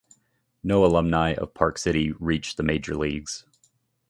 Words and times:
No 0.63 0.83
alumni 0.83 1.35
of 1.35 1.53
Park 1.53 1.77
City 1.77 2.11
reached 2.13 2.57
the 2.57 2.63
major 2.63 2.95
leagues. 2.95 3.45